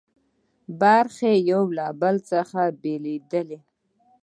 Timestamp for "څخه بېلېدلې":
2.31-3.59